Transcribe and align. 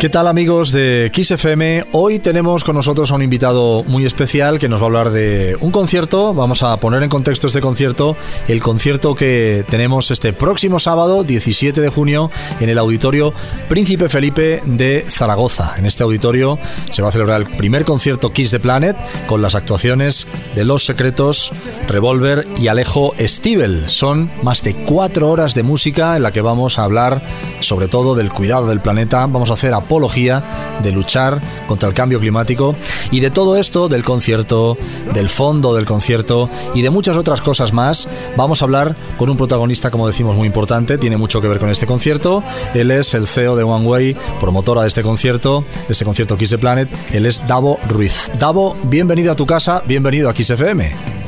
¿Qué 0.00 0.08
tal 0.08 0.28
amigos 0.28 0.72
de 0.72 1.12
XFM? 1.14 1.84
Hoy 1.92 2.20
tenemos 2.20 2.64
con 2.64 2.74
nosotros 2.74 3.12
a 3.12 3.16
un 3.16 3.22
invitado 3.22 3.84
muy 3.84 4.06
especial 4.06 4.58
que 4.58 4.66
nos 4.66 4.80
va 4.80 4.84
a 4.84 4.86
hablar 4.86 5.10
de 5.10 5.58
un 5.60 5.70
concierto. 5.70 6.32
Vamos 6.32 6.62
a 6.62 6.74
poner 6.78 7.02
en 7.02 7.10
contexto 7.10 7.48
este 7.48 7.60
concierto, 7.60 8.16
el 8.48 8.62
concierto 8.62 9.14
que 9.14 9.62
tenemos 9.68 10.10
este 10.10 10.32
próximo 10.32 10.78
sábado, 10.78 11.22
17 11.22 11.82
de 11.82 11.90
junio, 11.90 12.30
en 12.60 12.70
el 12.70 12.78
auditorio 12.78 13.34
Príncipe 13.68 14.08
Felipe 14.08 14.62
de 14.64 15.04
Zaragoza. 15.06 15.74
En 15.76 15.84
este 15.84 16.02
auditorio 16.02 16.58
se 16.90 17.02
va 17.02 17.08
a 17.08 17.12
celebrar 17.12 17.42
el 17.42 17.48
primer 17.48 17.84
concierto 17.84 18.32
Kiss 18.32 18.52
the 18.52 18.58
Planet 18.58 18.96
con 19.26 19.42
las 19.42 19.54
actuaciones 19.54 20.28
de 20.54 20.64
Los 20.64 20.86
Secretos, 20.86 21.52
Revolver 21.88 22.48
y 22.58 22.68
Alejo 22.68 23.12
Stivel. 23.20 23.90
Son 23.90 24.30
más 24.42 24.62
de 24.62 24.74
cuatro 24.74 25.28
horas 25.28 25.52
de 25.52 25.62
música 25.62 26.16
en 26.16 26.22
la 26.22 26.32
que 26.32 26.40
vamos 26.40 26.78
a 26.78 26.84
hablar 26.84 27.20
sobre 27.60 27.88
todo 27.88 28.14
del 28.14 28.30
cuidado 28.30 28.68
del 28.68 28.80
planeta. 28.80 29.26
Vamos 29.26 29.50
a 29.50 29.54
hacer 29.54 29.74
apología 29.74 30.42
de 30.82 30.92
luchar 30.92 31.40
contra 31.66 31.88
el 31.88 31.94
cambio 31.94 32.20
climático 32.20 32.74
y 33.10 33.20
de 33.20 33.30
todo 33.30 33.56
esto, 33.56 33.88
del 33.88 34.04
concierto, 34.04 34.76
del 35.14 35.28
fondo 35.28 35.74
del 35.74 35.86
concierto 35.86 36.48
y 36.74 36.82
de 36.82 36.90
muchas 36.90 37.16
otras 37.16 37.40
cosas 37.40 37.72
más, 37.72 38.08
vamos 38.36 38.62
a 38.62 38.64
hablar 38.64 38.96
con 39.16 39.30
un 39.30 39.36
protagonista, 39.36 39.90
como 39.90 40.06
decimos, 40.06 40.36
muy 40.36 40.46
importante, 40.46 40.98
tiene 40.98 41.16
mucho 41.16 41.40
que 41.40 41.48
ver 41.48 41.58
con 41.58 41.70
este 41.70 41.86
concierto. 41.86 42.42
Él 42.74 42.90
es 42.90 43.14
el 43.14 43.26
CEO 43.26 43.56
de 43.56 43.64
One 43.64 43.86
Way, 43.86 44.16
promotora 44.40 44.82
de 44.82 44.88
este 44.88 45.02
concierto, 45.02 45.64
de 45.86 45.92
este 45.92 46.04
concierto 46.04 46.36
Kiss 46.36 46.50
the 46.50 46.58
Planet. 46.58 46.88
Él 47.12 47.26
es 47.26 47.46
Davo 47.46 47.78
Ruiz. 47.88 48.30
Davo, 48.38 48.76
bienvenido 48.84 49.32
a 49.32 49.36
tu 49.36 49.46
casa, 49.46 49.82
bienvenido 49.86 50.28
a 50.28 50.34
Kiss 50.34 50.50
FM. 50.50 51.20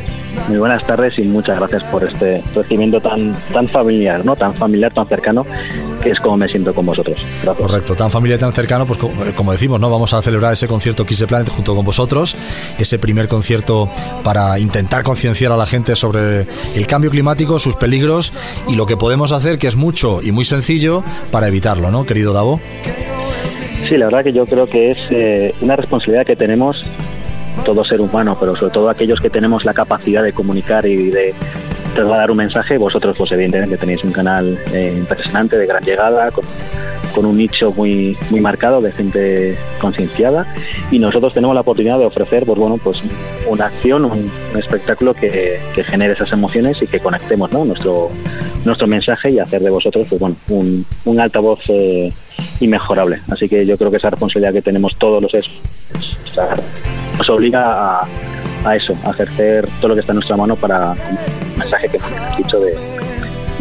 Muy 0.48 0.58
buenas 0.58 0.84
tardes 0.86 1.18
y 1.18 1.22
muchas 1.22 1.58
gracias 1.58 1.84
por 1.84 2.04
este 2.04 2.42
recibimiento 2.54 3.00
tan, 3.00 3.34
tan 3.52 3.68
familiar, 3.68 4.24
¿no? 4.24 4.34
Tan 4.34 4.54
familiar, 4.54 4.92
tan 4.92 5.06
cercano 5.06 5.46
que 6.02 6.10
es 6.10 6.20
como 6.20 6.36
me 6.36 6.48
siento 6.48 6.74
con 6.74 6.86
vosotros. 6.86 7.24
Correcto, 7.56 7.94
tan 7.94 8.10
familiar, 8.10 8.38
tan 8.38 8.52
cercano, 8.52 8.86
pues 8.86 8.98
como, 9.36 9.52
decimos, 9.52 9.80
¿no? 9.80 9.90
Vamos 9.90 10.12
a 10.12 10.22
celebrar 10.22 10.52
ese 10.52 10.66
concierto 10.66 11.04
Kiss 11.06 11.20
the 11.20 11.26
Planet 11.26 11.48
junto 11.48 11.74
con 11.74 11.84
vosotros, 11.84 12.36
ese 12.78 12.98
primer 12.98 13.28
concierto 13.28 13.88
para 14.22 14.58
intentar 14.58 15.02
concienciar 15.02 15.52
a 15.52 15.56
la 15.56 15.66
gente 15.66 15.96
sobre 15.96 16.46
el 16.74 16.86
cambio 16.86 17.10
climático, 17.10 17.58
sus 17.58 17.76
peligros 17.76 18.32
y 18.68 18.74
lo 18.74 18.86
que 18.86 18.96
podemos 18.96 19.32
hacer, 19.32 19.58
que 19.58 19.68
es 19.68 19.76
mucho 19.76 20.20
y 20.22 20.32
muy 20.32 20.44
sencillo, 20.44 21.04
para 21.30 21.48
evitarlo, 21.48 21.90
¿no, 21.90 22.04
querido 22.04 22.32
Davo? 22.32 22.60
Sí, 23.88 23.96
la 23.96 24.06
verdad 24.06 24.24
que 24.24 24.32
yo 24.32 24.46
creo 24.46 24.66
que 24.66 24.92
es 24.92 24.98
eh, 25.10 25.54
una 25.60 25.76
responsabilidad 25.76 26.24
que 26.24 26.36
tenemos 26.36 26.84
todo 27.64 27.84
ser 27.84 28.00
humano, 28.00 28.36
pero 28.38 28.56
sobre 28.56 28.72
todo 28.72 28.90
aquellos 28.90 29.20
que 29.20 29.30
tenemos 29.30 29.64
la 29.64 29.74
capacidad 29.74 30.22
de 30.22 30.32
comunicar 30.32 30.86
y 30.86 31.10
de 31.10 31.34
trasladar 31.94 32.30
un 32.30 32.36
mensaje, 32.36 32.78
vosotros 32.78 33.16
pues 33.16 33.32
evidentemente 33.32 33.76
tenéis 33.76 34.02
un 34.04 34.12
canal 34.12 34.58
eh, 34.72 34.94
impresionante, 34.96 35.56
de 35.58 35.66
gran 35.66 35.82
llegada, 35.82 36.30
con, 36.30 36.44
un 37.26 37.36
nicho 37.36 37.72
muy, 37.72 38.16
muy 38.30 38.40
marcado 38.40 38.80
de 38.80 38.90
gente 38.90 39.56
concienciada 39.80 40.46
y 40.90 40.98
nosotros 40.98 41.34
tenemos 41.34 41.54
la 41.54 41.60
oportunidad 41.60 41.98
de 41.98 42.06
ofrecer 42.06 42.46
pues 42.46 42.58
bueno 42.58 42.78
pues 42.82 43.02
una 43.46 43.66
acción, 43.66 44.06
un, 44.06 44.30
espectáculo 44.58 45.12
que, 45.12 45.60
genere 45.84 46.14
esas 46.14 46.32
emociones 46.32 46.82
y 46.82 46.86
que 46.86 47.00
conectemos 47.00 47.52
¿no? 47.52 47.66
nuestro, 47.66 48.10
nuestro 48.64 48.86
mensaje 48.86 49.30
y 49.30 49.38
hacer 49.38 49.60
de 49.60 49.68
vosotros 49.68 50.06
pues 50.08 50.20
bueno 50.20 50.36
un, 50.48 50.86
un 51.04 51.20
altavoz 51.20 51.60
eh, 51.68 52.10
inmejorable. 52.60 53.20
Así 53.30 53.48
que 53.48 53.66
yo 53.66 53.76
creo 53.76 53.90
que 53.90 53.98
esa 53.98 54.10
responsabilidad 54.10 54.54
que 54.54 54.62
tenemos 54.62 54.96
todos 54.96 55.22
los 55.22 55.34
es 55.34 55.46
nos 57.18 57.28
obliga 57.28 58.00
a, 58.00 58.08
a 58.64 58.76
eso, 58.76 58.96
a 59.04 59.10
ejercer 59.10 59.68
todo 59.80 59.88
lo 59.88 59.94
que 59.94 60.00
está 60.00 60.12
en 60.12 60.16
nuestra 60.16 60.36
mano 60.36 60.56
para 60.56 60.94
mensaje 61.62 61.88
que 61.88 61.96
hemos 61.96 62.36
dicho 62.36 62.60
de, 62.60 62.76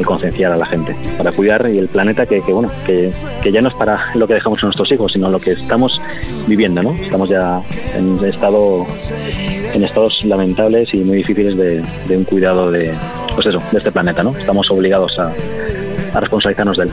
concienciar 0.04 0.52
a 0.52 0.58
la 0.58 0.66
gente, 0.66 0.96
para 1.16 1.32
cuidar 1.32 1.70
y 1.72 1.78
el 1.78 1.88
planeta 1.88 2.26
que, 2.26 2.40
bueno, 2.40 2.72
que, 2.88 3.12
ya 3.52 3.62
no 3.62 3.70
es 3.70 3.76
para 3.76 4.16
lo 4.16 4.26
que 4.28 4.34
dejamos 4.34 4.58
a 4.64 4.66
nuestros 4.66 4.92
hijos, 4.92 5.12
sino 5.14 5.30
lo 5.30 5.40
que 5.40 5.52
estamos 5.52 6.02
viviendo, 6.48 6.82
¿no? 6.82 6.96
Estamos 6.96 7.30
ya 7.30 7.62
en 7.96 8.18
estado 8.26 8.88
en 9.76 9.84
estados 9.84 10.26
lamentables 10.26 10.92
y 10.96 11.02
muy 11.02 11.18
difíciles 11.18 11.56
de, 11.56 12.18
un 12.18 12.24
cuidado 12.24 12.72
de 12.72 12.96
pues 13.36 13.46
eso, 13.46 13.62
de 13.72 13.78
este 13.78 13.92
planeta, 13.92 14.24
¿no? 14.24 14.36
Estamos 14.36 14.72
obligados 14.72 15.20
a, 15.20 15.32
a 16.16 16.20
responsabilizarnos 16.20 16.78
de 16.78 16.84
él. 16.86 16.92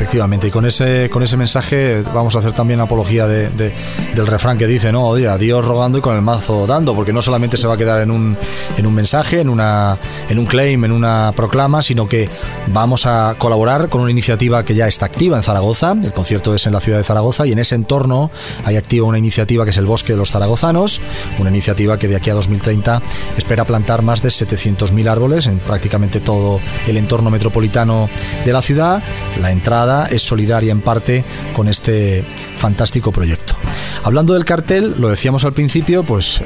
Efectivamente, 0.00 0.46
y 0.46 0.50
con 0.50 0.64
ese, 0.64 1.10
con 1.10 1.22
ese 1.22 1.36
mensaje 1.36 2.00
vamos 2.14 2.34
a 2.34 2.38
hacer 2.38 2.54
también 2.54 2.80
apología 2.80 3.26
de, 3.26 3.50
del 3.50 4.26
refrán 4.26 4.56
que 4.56 4.66
dice, 4.66 4.92
¿no? 4.92 5.14
Dios 5.14 5.62
rogando 5.62 5.98
y 5.98 6.00
con 6.00 6.16
el 6.16 6.22
mazo 6.22 6.66
dando, 6.66 6.94
porque 6.94 7.12
no 7.12 7.20
solamente 7.20 7.58
se 7.58 7.66
va 7.66 7.74
a 7.74 7.76
quedar 7.76 8.00
en 8.00 8.10
un, 8.10 8.34
en 8.78 8.86
un 8.86 8.94
mensaje, 8.94 9.40
en, 9.40 9.50
una, 9.50 9.98
en 10.30 10.38
un 10.38 10.46
claim, 10.46 10.86
en 10.86 10.92
una 10.92 11.34
proclama, 11.36 11.82
sino 11.82 12.08
que 12.08 12.30
vamos 12.68 13.04
a 13.04 13.34
colaborar 13.36 13.90
con 13.90 14.00
una 14.00 14.10
iniciativa 14.10 14.64
que 14.64 14.74
ya 14.74 14.88
está 14.88 15.04
activa 15.04 15.36
en 15.36 15.42
Zaragoza. 15.42 15.92
El 15.92 16.14
concierto 16.14 16.54
es 16.54 16.64
en 16.64 16.72
la 16.72 16.80
ciudad 16.80 16.96
de 16.96 17.04
Zaragoza 17.04 17.46
y 17.46 17.52
en 17.52 17.58
ese 17.58 17.74
entorno 17.74 18.30
hay 18.64 18.76
activa 18.76 19.06
una 19.06 19.18
iniciativa 19.18 19.64
que 19.64 19.70
es 19.70 19.76
el 19.76 19.84
Bosque 19.84 20.14
de 20.14 20.18
los 20.18 20.30
Zaragozanos, 20.30 21.02
una 21.38 21.50
iniciativa 21.50 21.98
que 21.98 22.08
de 22.08 22.16
aquí 22.16 22.30
a 22.30 22.34
2030 22.34 23.02
espera 23.36 23.66
plantar 23.66 24.00
más 24.00 24.22
de 24.22 24.30
700.000 24.30 25.08
árboles 25.10 25.46
en 25.46 25.58
prácticamente 25.58 26.20
todo 26.20 26.58
el 26.88 26.96
entorno 26.96 27.28
metropolitano 27.28 28.08
de 28.46 28.52
la 28.54 28.62
ciudad. 28.62 29.02
La 29.42 29.50
entrada 29.50 29.89
es 30.10 30.22
solidaria 30.22 30.72
en 30.72 30.80
parte 30.80 31.24
con 31.54 31.68
este 31.68 32.24
fantástico 32.56 33.12
proyecto. 33.12 33.54
Hablando 34.02 34.32
del 34.32 34.44
cartel, 34.44 34.94
lo 34.98 35.08
decíamos 35.08 35.44
al 35.44 35.52
principio, 35.52 36.02
pues, 36.02 36.40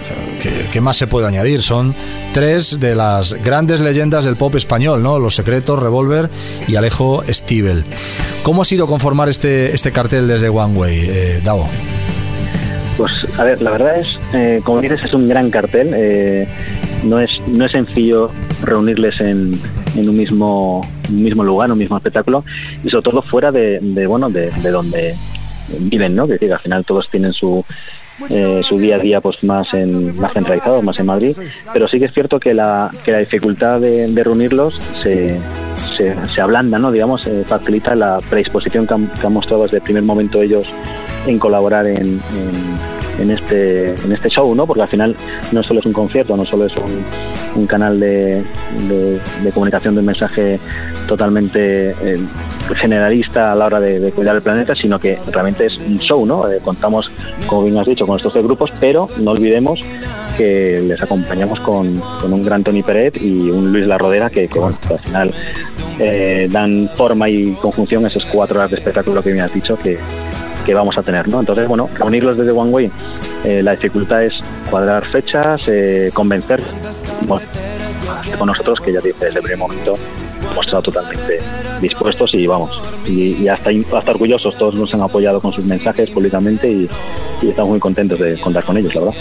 ¿qué, 0.72 0.80
más 0.80 0.96
se 0.96 1.06
puede 1.06 1.28
añadir? 1.28 1.62
Son 1.62 1.94
tres 2.32 2.80
de 2.80 2.96
las 2.96 3.34
grandes 3.44 3.80
leyendas 3.80 4.24
del 4.24 4.34
pop 4.34 4.56
español, 4.56 5.02
¿no? 5.02 5.20
Los 5.20 5.36
Secretos, 5.36 5.78
Revolver 5.78 6.28
y 6.66 6.74
Alejo 6.74 7.22
Stivel. 7.28 7.84
¿Cómo 8.42 8.62
ha 8.62 8.64
sido 8.64 8.88
conformar 8.88 9.28
este, 9.28 9.74
este 9.74 9.92
cartel 9.92 10.26
desde 10.26 10.48
One 10.48 10.76
Way, 10.76 10.98
eh? 11.00 11.42
Pues, 12.96 13.12
a 13.38 13.44
ver, 13.44 13.62
la 13.62 13.70
verdad 13.70 14.00
es, 14.00 14.08
eh, 14.32 14.60
como 14.64 14.80
dices, 14.80 15.04
es 15.04 15.14
un 15.14 15.28
gran 15.28 15.50
cartel. 15.50 15.92
Eh, 15.94 16.48
no, 17.04 17.20
es, 17.20 17.40
no 17.46 17.64
es 17.66 17.72
sencillo 17.72 18.28
reunirles 18.62 19.20
en, 19.20 19.58
en 19.96 20.08
un 20.08 20.16
mismo 20.16 20.80
un 21.08 21.22
mismo 21.22 21.42
lugar, 21.42 21.70
un 21.70 21.78
mismo 21.78 21.96
espectáculo 21.96 22.44
y 22.82 22.90
sobre 22.90 23.04
todo 23.04 23.22
fuera 23.22 23.50
de, 23.52 24.06
bueno 24.06 24.30
de, 24.30 24.50
donde 24.70 25.14
viven, 25.80 26.14
¿no? 26.14 26.26
Que 26.26 26.52
al 26.52 26.58
final 26.58 26.84
todos 26.84 27.08
tienen 27.08 27.32
su 27.32 27.64
eh, 28.30 28.60
su 28.62 28.78
día 28.78 28.94
a 28.94 28.98
día 29.00 29.20
pues 29.20 29.42
más 29.42 29.74
en 29.74 30.16
más 30.20 30.32
centralizado, 30.32 30.80
más 30.82 30.98
en 31.00 31.06
Madrid, 31.06 31.36
pero 31.72 31.88
sí 31.88 31.98
que 31.98 32.04
es 32.04 32.14
cierto 32.14 32.38
que 32.38 32.54
la, 32.54 32.90
que 33.04 33.10
la 33.10 33.18
dificultad 33.18 33.80
de, 33.80 34.06
reunirlos 34.22 34.80
se, 35.02 35.36
se, 35.96 36.40
ablanda, 36.40 36.78
¿no? 36.78 36.92
digamos, 36.92 37.26
eh, 37.26 37.42
facilita 37.44 37.96
la 37.96 38.18
predisposición 38.30 38.86
que 38.86 38.94
han, 38.94 39.32
mostrado 39.32 39.64
desde 39.64 39.78
el 39.78 39.82
primer 39.82 40.04
momento 40.04 40.40
ellos 40.40 40.64
en 41.26 41.40
colaborar 41.40 41.86
en 41.86 41.98
en 41.98 42.20
este, 43.30 43.94
en 43.94 44.12
este 44.12 44.28
show, 44.28 44.54
¿no? 44.54 44.66
Porque 44.66 44.82
al 44.82 44.88
final 44.88 45.16
no 45.52 45.62
solo 45.62 45.80
es 45.80 45.86
un 45.86 45.92
concierto, 45.92 46.36
no 46.36 46.44
solo 46.44 46.66
es 46.66 46.72
un, 47.54 47.66
canal 47.66 48.00
de, 48.00 48.42
de, 48.88 49.52
comunicación 49.52 49.94
de 49.94 50.00
un 50.00 50.06
mensaje 50.06 50.58
totalmente 51.06 51.90
eh, 51.90 52.18
generalista 52.74 53.52
a 53.52 53.54
la 53.54 53.66
hora 53.66 53.80
de, 53.80 54.10
cuidar 54.12 54.36
el 54.36 54.42
planeta, 54.42 54.74
sino 54.74 54.98
que 54.98 55.18
realmente 55.30 55.66
es 55.66 55.78
un 55.78 55.98
show, 55.98 56.26
¿no? 56.26 56.50
Eh, 56.50 56.60
contamos, 56.62 57.10
como 57.46 57.64
bien 57.64 57.78
has 57.78 57.86
dicho, 57.86 58.06
con 58.06 58.16
estos 58.16 58.32
tres 58.32 58.44
grupos, 58.44 58.70
pero 58.80 59.08
no 59.20 59.32
olvidemos 59.32 59.80
que 60.36 60.82
les 60.86 61.00
acompañamos 61.00 61.60
con, 61.60 62.00
un 62.24 62.42
gran 62.42 62.64
Tony 62.64 62.82
Peret 62.82 63.20
y 63.22 63.50
un 63.50 63.72
Luis 63.72 63.86
La 63.86 63.98
Rodera 63.98 64.30
que, 64.30 64.48
al 64.52 64.98
final 64.98 65.34
eh, 65.98 66.48
dan 66.50 66.90
forma 66.96 67.28
y 67.28 67.52
conjunción 67.52 68.04
a 68.04 68.08
esos 68.08 68.24
cuatro 68.24 68.58
horas 68.58 68.70
de 68.70 68.78
espectáculo 68.78 69.22
que 69.22 69.32
bien 69.32 69.44
has 69.44 69.54
dicho 69.54 69.76
que, 69.76 69.98
que 70.64 70.74
vamos 70.74 70.96
a 70.98 71.02
tener. 71.02 71.28
¿no? 71.28 71.40
Entonces, 71.40 71.68
bueno, 71.68 71.88
reunirlos 71.98 72.36
desde 72.36 72.52
One 72.52 72.70
Way, 72.70 72.90
eh, 73.44 73.62
la 73.62 73.72
dificultad 73.72 74.24
es 74.24 74.34
cuadrar 74.70 75.04
fechas, 75.06 75.62
eh, 75.68 76.10
convencer 76.12 76.62
con 78.38 78.46
nosotros, 78.46 78.80
que 78.80 78.92
ya 78.92 79.00
dice 79.00 79.26
desde 79.26 79.38
el 79.38 79.42
primer 79.42 79.58
momento 79.58 79.96
hemos 80.50 80.66
estado 80.66 80.82
totalmente 80.82 81.38
dispuestos 81.80 82.32
y 82.34 82.46
vamos, 82.46 82.80
y, 83.06 83.48
hasta, 83.48 83.70
hasta 83.70 84.10
orgullosos, 84.10 84.56
todos 84.56 84.74
nos 84.74 84.92
han 84.94 85.00
apoyado 85.00 85.40
con 85.40 85.52
sus 85.52 85.64
mensajes 85.64 86.10
públicamente 86.10 86.70
y 86.70 86.88
estamos 87.42 87.70
muy 87.70 87.80
contentos 87.80 88.20
de 88.20 88.38
contar 88.38 88.64
con 88.64 88.76
ellos, 88.76 88.94
la 88.94 89.00
verdad. 89.00 89.16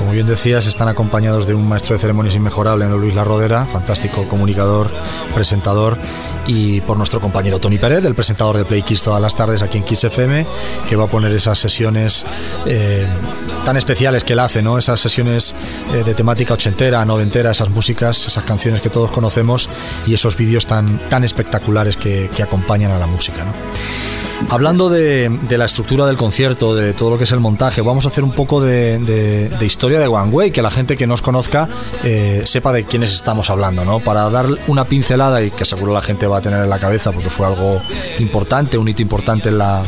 Como 0.00 0.12
bien 0.12 0.26
decías, 0.26 0.66
están 0.66 0.88
acompañados 0.88 1.46
de 1.46 1.52
un 1.52 1.68
maestro 1.68 1.94
de 1.94 2.00
ceremonias 2.00 2.34
inmejorable, 2.34 2.88
Luis 2.88 3.14
La 3.14 3.22
Rodera, 3.22 3.66
fantástico 3.66 4.24
comunicador, 4.24 4.90
presentador, 5.34 5.98
y 6.46 6.80
por 6.80 6.96
nuestro 6.96 7.20
compañero 7.20 7.58
Tony 7.58 7.76
Pérez, 7.76 8.02
el 8.06 8.14
presentador 8.14 8.56
de 8.56 8.64
Play 8.64 8.80
Kiss 8.80 9.02
todas 9.02 9.20
las 9.20 9.34
tardes 9.34 9.60
aquí 9.60 9.76
en 9.76 9.84
Kiss 9.84 10.04
FM, 10.04 10.46
que 10.88 10.96
va 10.96 11.04
a 11.04 11.06
poner 11.06 11.32
esas 11.32 11.58
sesiones 11.58 12.24
eh, 12.64 13.06
tan 13.66 13.76
especiales 13.76 14.24
que 14.24 14.32
él 14.32 14.38
hace, 14.38 14.62
¿no? 14.62 14.78
Esas 14.78 15.00
sesiones 15.00 15.54
eh, 15.92 16.02
de 16.02 16.14
temática 16.14 16.54
ochentera, 16.54 17.04
noventera, 17.04 17.50
esas 17.50 17.68
músicas, 17.68 18.26
esas 18.26 18.44
canciones 18.44 18.80
que 18.80 18.88
todos 18.88 19.10
conocemos 19.10 19.68
y 20.06 20.14
esos 20.14 20.34
vídeos 20.34 20.64
tan, 20.64 20.98
tan 21.10 21.24
espectaculares 21.24 21.98
que, 21.98 22.30
que 22.34 22.42
acompañan 22.42 22.90
a 22.90 22.98
la 22.98 23.06
música, 23.06 23.44
¿no? 23.44 23.52
Hablando 24.48 24.88
de, 24.88 25.30
la 25.50 25.64
estructura 25.64 26.06
del 26.06 26.16
concierto, 26.16 26.74
de 26.74 26.92
todo 26.92 27.10
lo 27.10 27.18
que 27.18 27.24
es 27.24 27.32
el 27.32 27.40
montaje, 27.40 27.82
vamos 27.82 28.04
a 28.04 28.08
hacer 28.08 28.24
un 28.24 28.32
poco 28.32 28.60
de, 28.60 29.50
historia 29.60 30.00
de 30.00 30.08
One 30.08 30.30
Way, 30.30 30.50
que 30.50 30.62
la 30.62 30.70
gente 30.70 30.96
que 30.96 31.06
nos 31.06 31.22
conozca 31.22 31.68
eh, 32.02 32.42
sepa 32.46 32.72
de 32.72 32.84
quiénes 32.84 33.12
estamos 33.12 33.50
hablando, 33.50 33.84
¿no? 33.84 34.00
Para 34.00 34.28
dar 34.30 34.46
una 34.66 34.84
pincelada 34.84 35.42
y 35.42 35.50
que 35.50 35.64
seguro 35.64 35.92
la 35.92 36.02
gente 36.02 36.26
va 36.26 36.38
a 36.38 36.40
tener 36.40 36.62
en 36.64 36.70
la 36.70 36.78
cabeza 36.78 37.12
porque 37.12 37.30
fue 37.30 37.46
algo 37.46 37.80
importante, 38.18 38.78
un 38.78 38.88
hito 38.88 39.02
importante 39.02 39.50
en 39.50 39.58
la, 39.58 39.84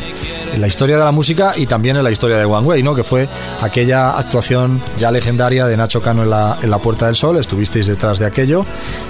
en 0.53 0.61
la 0.61 0.67
historia 0.67 0.97
de 0.97 1.03
la 1.03 1.11
música 1.11 1.53
y 1.57 1.65
también 1.65 1.97
en 1.97 2.03
la 2.03 2.11
historia 2.11 2.37
de 2.37 2.45
One 2.45 2.67
Way, 2.67 2.83
¿no? 2.83 2.95
Que 2.95 3.03
fue 3.03 3.27
aquella 3.61 4.11
actuación 4.11 4.81
ya 4.97 5.11
legendaria 5.11 5.65
de 5.65 5.75
Nacho 5.75 6.01
Cano 6.01 6.23
en 6.23 6.29
la, 6.29 6.57
en 6.61 6.69
la 6.69 6.77
Puerta 6.77 7.07
del 7.07 7.15
Sol, 7.15 7.37
estuvisteis 7.37 7.87
detrás 7.87 8.19
de 8.19 8.25
aquello. 8.25 8.65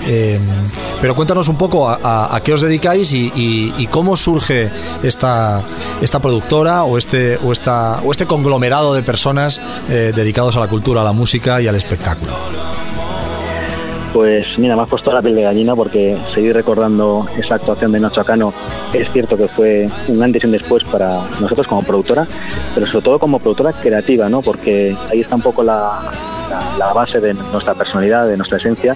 Eh, 0.08 0.40
pero 1.02 1.16
cuéntanos 1.16 1.50
un 1.50 1.58
poco 1.58 1.90
a, 1.90 2.42
qué 2.44 2.54
os 2.54 2.62
dedicáis 2.62 3.12
y, 3.12 3.88
cómo 3.92 4.18
surge 4.18 4.72
esta, 5.04 5.62
esta 6.02 6.20
productora 6.20 6.84
o 6.84 6.98
este, 6.98 7.38
o, 7.44 7.52
esta, 7.52 8.00
o 8.04 8.12
este 8.12 8.26
conglomerado 8.26 8.94
de 8.94 9.04
personas 9.04 9.62
eh, 9.90 10.14
dedicados 10.16 10.56
a 10.56 10.60
la 10.60 10.68
cultura, 10.68 11.02
a 11.02 11.04
la 11.04 11.12
música 11.12 11.62
y 11.62 11.68
al 11.68 11.76
espectáculo. 11.76 12.34
Pues 14.14 14.60
mira, 14.60 14.76
me 14.76 14.84
has 14.84 14.90
puesto 14.90 15.12
la 15.12 15.24
piel 15.24 15.34
de 15.34 15.42
gallina 15.42 15.74
porque 15.76 16.16
seguir 16.36 16.54
recordando 16.54 17.26
esa 17.36 17.56
actuación 17.56 17.92
de 17.92 18.00
Nacho 18.00 18.24
Cano 18.24 18.54
es 18.94 19.12
cierto 19.12 19.36
que 19.36 19.48
fue 19.48 19.90
un 20.08 20.22
antes 20.22 20.44
y 20.44 20.46
un 20.46 20.52
después 20.52 20.84
para 20.84 21.24
nosotros 21.42 21.66
como 21.66 21.82
productora, 21.82 22.28
pero 22.76 22.86
sobre 22.86 23.04
todo 23.04 23.18
como 23.18 23.40
productora 23.40 23.74
creativa, 23.74 24.30
¿no? 24.30 24.44
Porque 24.44 24.96
ahí 25.12 25.22
está 25.22 25.36
un 25.36 25.42
poco 25.42 25.64
la, 25.64 26.00
base 26.94 27.20
de 27.20 27.34
nuestra 27.34 27.74
personalidad, 27.74 28.28
de 28.28 28.38
nuestra 28.38 28.60
esencia, 28.60 28.96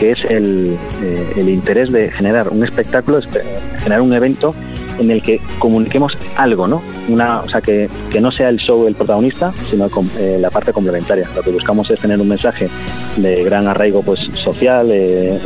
que 0.00 0.10
es 0.10 0.24
el, 0.24 0.76
eh, 1.02 1.44
interés 1.46 1.92
de 1.92 2.10
generar 2.10 2.48
un 2.48 2.64
espectáculo, 2.64 3.20
generar 3.78 4.00
un 4.00 4.12
evento 4.12 4.56
en 4.98 5.12
el 5.12 5.22
que 5.22 5.40
comuniquemos 5.58 6.16
algo, 6.36 6.66
¿no? 6.66 6.82
Una, 7.08 7.40
o 7.40 7.48
sea, 7.48 7.60
que, 7.60 7.88
que 8.10 8.20
no 8.20 8.32
sea 8.32 8.48
el 8.48 8.58
show 8.58 8.86
el 8.86 8.94
protagonista, 8.96 9.52
sino 9.70 9.88
eh, 10.18 10.38
la 10.40 10.50
parte 10.50 10.72
complementaria. 10.72 11.28
Lo 11.36 11.42
que 11.42 11.50
buscamos 11.50 11.88
es 11.90 12.00
tener 12.00 12.20
un 12.20 12.28
mensaje 12.28 12.68
de 13.22 13.44
gran 13.44 13.66
arraigo 13.66 14.02
pues 14.02 14.20
social, 14.34 14.90
eh, 14.92 15.38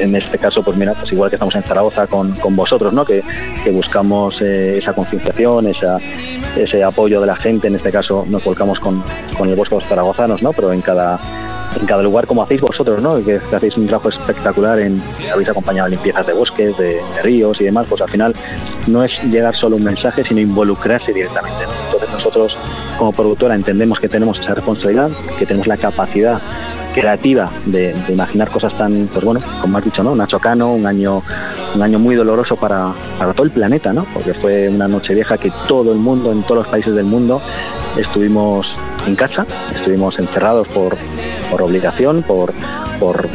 en 0.00 0.16
este 0.16 0.38
caso, 0.38 0.62
pues 0.62 0.76
mira, 0.76 0.92
pues 0.94 1.12
igual 1.12 1.30
que 1.30 1.36
estamos 1.36 1.54
en 1.54 1.62
Zaragoza 1.62 2.06
con, 2.06 2.32
con 2.32 2.56
vosotros, 2.56 2.92
¿no? 2.92 3.04
Que, 3.04 3.22
que 3.62 3.70
buscamos 3.70 4.40
eh, 4.42 4.78
esa 4.78 4.92
concienciación, 4.92 5.68
esa, 5.68 5.98
ese 6.56 6.82
apoyo 6.82 7.20
de 7.20 7.26
la 7.26 7.36
gente, 7.36 7.68
en 7.68 7.76
este 7.76 7.90
caso 7.90 8.24
nos 8.28 8.44
volcamos 8.44 8.80
con, 8.80 9.02
con 9.36 9.48
el 9.48 9.54
vuestros 9.54 9.84
zaragozanos, 9.84 10.42
¿no? 10.42 10.52
Pero 10.52 10.72
en 10.72 10.80
cada 10.80 11.18
en 11.80 11.86
cada 11.86 12.02
lugar 12.02 12.26
como 12.26 12.42
hacéis 12.42 12.60
vosotros, 12.60 13.02
¿no? 13.02 13.22
Que, 13.24 13.36
hacéis 13.36 13.76
un 13.76 13.86
trabajo 13.86 14.08
espectacular 14.08 14.78
en 14.78 15.00
habéis 15.32 15.48
acompañado 15.48 15.88
limpiezas 15.88 16.26
de 16.26 16.32
bosques, 16.32 16.76
de, 16.76 17.00
ríos 17.22 17.60
y 17.60 17.64
demás, 17.64 17.86
pues 17.88 18.00
al 18.02 18.10
final 18.10 18.34
no 18.86 19.04
es 19.04 19.12
llegar 19.24 19.54
solo 19.54 19.76
un 19.76 19.84
mensaje, 19.84 20.24
sino 20.24 20.40
involucrarse 20.40 21.12
directamente. 21.12 21.64
Entonces 21.86 22.10
nosotros 22.10 22.56
como 22.98 23.12
productora 23.12 23.54
entendemos 23.54 23.98
que 23.98 24.08
tenemos 24.08 24.38
esa 24.38 24.54
responsabilidad, 24.54 25.10
que 25.38 25.46
tenemos 25.46 25.66
la 25.66 25.76
capacidad 25.76 26.40
creativa 26.94 27.50
de, 27.66 27.94
imaginar 28.08 28.48
cosas 28.50 28.72
tan, 28.78 29.06
pues 29.08 29.24
bueno, 29.24 29.40
como 29.60 29.78
has 29.78 29.84
dicho, 29.84 30.02
¿no? 30.02 30.14
Nacho 30.14 30.38
Cano, 30.38 30.74
un 30.74 30.86
año, 30.86 31.20
un 31.74 31.82
año 31.82 31.98
muy 31.98 32.14
doloroso 32.14 32.56
para, 32.56 32.92
para 33.18 33.32
todo 33.32 33.44
el 33.44 33.50
planeta, 33.50 33.92
¿no? 33.92 34.06
Porque 34.14 34.32
fue 34.32 34.68
una 34.68 34.86
noche 34.86 35.14
vieja 35.14 35.36
que 35.36 35.52
todo 35.66 35.92
el 35.92 35.98
mundo, 35.98 36.30
en 36.30 36.42
todos 36.42 36.58
los 36.58 36.66
países 36.68 36.94
del 36.94 37.04
mundo, 37.04 37.42
estuvimos 37.96 38.68
en 39.06 39.16
casa, 39.16 39.44
estuvimos 39.74 40.18
encerrados 40.20 40.68
por, 40.68 40.96
por 41.50 41.62
obligación, 41.62 42.22
por, 42.22 42.52
por 42.98 43.28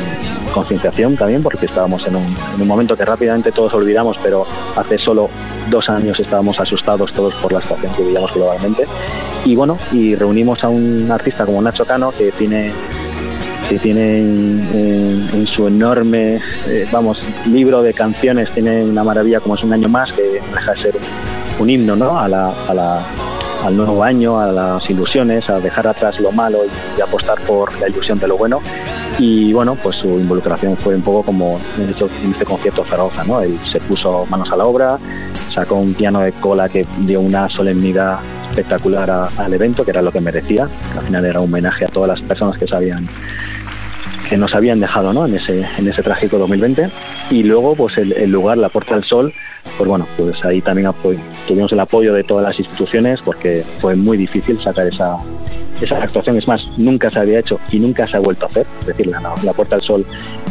concienciación 0.53 1.15
también, 1.15 1.41
porque 1.41 1.65
estábamos 1.65 2.07
en 2.07 2.15
un, 2.15 2.25
en 2.25 2.61
un, 2.61 2.67
momento 2.67 2.95
que 2.95 3.05
rápidamente 3.05 3.51
todos 3.51 3.73
olvidamos, 3.73 4.17
pero 4.21 4.45
hace 4.75 4.97
solo 4.97 5.29
dos 5.69 5.89
años 5.89 6.19
estábamos 6.19 6.59
asustados 6.59 7.13
todos 7.13 7.33
por 7.35 7.53
la 7.53 7.61
situación 7.61 7.93
que 7.93 8.03
vivíamos 8.03 8.33
globalmente. 8.33 8.85
Y 9.45 9.55
bueno, 9.55 9.77
y 9.91 10.15
reunimos 10.15 10.63
a 10.63 10.69
un 10.69 11.09
artista 11.11 11.45
como 11.45 11.61
Nacho 11.61 11.85
Cano, 11.85 12.11
que 12.11 12.31
tiene 12.31 12.71
que 13.69 13.77
tiene 13.77 14.17
en, 14.17 15.45
su 15.45 15.67
enorme, 15.67 16.41
eh, 16.67 16.87
vamos, 16.91 17.21
libro 17.45 17.83
de 17.83 17.93
canciones, 17.93 18.49
tiene 18.49 18.83
una 18.83 19.03
maravilla 19.03 19.39
como 19.39 19.53
es 19.53 19.63
un 19.63 19.71
año 19.71 19.87
más, 19.87 20.11
que 20.11 20.23
deja 20.23 20.71
de 20.71 20.77
ser 20.79 20.95
un 21.59 21.69
himno 21.69 21.95
¿no? 21.95 22.17
a 22.17 22.27
la, 22.27 22.51
a 22.67 22.73
la 22.73 22.99
al 23.63 23.75
nuevo 23.75 24.03
año, 24.03 24.39
a 24.39 24.51
las 24.51 24.89
ilusiones, 24.89 25.49
a 25.49 25.59
dejar 25.59 25.87
atrás 25.87 26.19
lo 26.19 26.31
malo 26.31 26.59
y, 26.65 27.01
apostar 27.01 27.39
por 27.41 27.77
la 27.79 27.89
ilusión 27.89 28.19
de 28.19 28.27
lo 28.27 28.37
bueno. 28.37 28.61
Y 29.17 29.51
bueno, 29.53 29.75
pues 29.81 29.97
su 29.97 30.07
involucración 30.07 30.77
fue 30.77 30.95
un 30.95 31.01
poco 31.01 31.23
como 31.23 31.59
en 31.77 31.89
este, 31.89 32.05
en 32.23 32.31
este 32.31 32.45
concierto 32.45 32.85
Zaragoza, 32.85 33.23
¿no? 33.23 33.41
Él 33.41 33.57
se 33.69 33.79
puso 33.79 34.25
manos 34.29 34.51
a 34.51 34.55
la 34.55 34.65
obra, 34.65 34.97
sacó 35.53 35.75
un 35.75 35.93
piano 35.93 36.21
de 36.21 36.31
cola 36.33 36.69
que 36.69 36.85
dio 36.99 37.19
una 37.19 37.49
solemnidad 37.49 38.19
espectacular 38.49 39.29
al 39.37 39.53
evento, 39.53 39.83
que 39.83 39.91
era 39.91 40.01
lo 40.01 40.11
que 40.11 40.21
merecía. 40.21 40.67
Al 40.97 41.05
final 41.05 41.25
era 41.25 41.39
un 41.39 41.49
homenaje 41.49 41.85
a 41.85 41.89
todas 41.89 42.09
las 42.09 42.21
personas 42.21 42.57
que 42.57 42.67
sabían 42.67 43.07
que 44.29 44.37
nos 44.37 44.53
habían 44.53 44.79
dejado 44.79 45.11
¿no? 45.11 45.25
en, 45.25 45.35
ese, 45.35 45.65
en 45.77 45.87
ese 45.87 46.03
trágico 46.03 46.37
2020. 46.37 46.89
Y 47.31 47.43
luego, 47.43 47.75
pues 47.75 47.97
el, 47.97 48.29
lugar, 48.29 48.57
la 48.59 48.69
Puerta 48.69 48.93
del 48.93 49.03
Sol, 49.03 49.33
pues 49.77 49.89
bueno, 49.89 50.07
pues 50.17 50.43
ahí 50.45 50.61
también 50.61 50.91
tuvimos 51.47 51.71
el 51.71 51.79
apoyo 51.79 52.13
de 52.13 52.23
todas 52.23 52.43
las 52.43 52.59
instituciones 52.59 53.21
porque 53.21 53.63
fue 53.79 53.95
muy 53.95 54.17
difícil 54.17 54.61
sacar 54.61 54.87
esa, 54.87 55.17
esa 55.81 55.97
actuación. 55.97 56.37
Es 56.37 56.47
más, 56.47 56.67
nunca 56.77 57.09
se 57.09 57.19
había 57.19 57.39
hecho 57.39 57.59
y 57.71 57.79
nunca 57.79 58.07
se 58.07 58.17
ha 58.17 58.19
vuelto 58.19 58.45
a 58.45 58.49
hacer. 58.49 58.67
Es 58.81 58.87
decir, 58.87 59.07
la, 59.07 59.19
la 59.43 59.53
Puerta 59.53 59.75
del 59.75 59.83
Sol, 59.83 60.05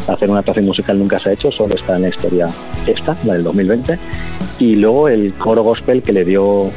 hacer 0.09 0.29
una 0.29 0.41
actuación 0.41 0.67
musical 0.67 0.99
nunca 0.99 1.21
se 1.21 1.31
ha 1.31 1.33
hecho, 1.35 1.53
solo 1.53 1.77
está 1.77 1.97
en 1.97 2.03
la 2.03 2.09
historia 2.09 2.49
esta, 2.87 3.17
la 3.25 3.35
del 3.35 3.45
2020. 3.45 3.97
Y 4.59 4.75
luego 4.75 5.09
el 5.09 5.33
coro 5.35 5.63
gospel 5.63 6.03
que 6.03 6.13
le 6.13 6.25
dio 6.25 6.71